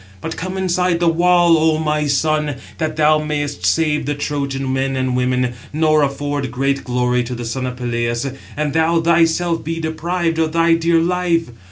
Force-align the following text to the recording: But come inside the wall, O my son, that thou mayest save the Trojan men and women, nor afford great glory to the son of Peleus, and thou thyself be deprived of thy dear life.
But 0.19 0.35
come 0.35 0.57
inside 0.57 0.99
the 0.99 1.07
wall, 1.07 1.55
O 1.59 1.77
my 1.77 2.07
son, 2.07 2.55
that 2.79 2.95
thou 2.95 3.19
mayest 3.19 3.67
save 3.67 4.07
the 4.07 4.15
Trojan 4.15 4.73
men 4.73 4.95
and 4.95 5.15
women, 5.15 5.53
nor 5.71 6.01
afford 6.01 6.49
great 6.51 6.83
glory 6.83 7.23
to 7.23 7.35
the 7.35 7.45
son 7.45 7.67
of 7.67 7.75
Peleus, 7.77 8.25
and 8.57 8.73
thou 8.73 8.99
thyself 8.99 9.63
be 9.63 9.79
deprived 9.79 10.39
of 10.39 10.53
thy 10.53 10.73
dear 10.73 10.99
life. 10.99 11.51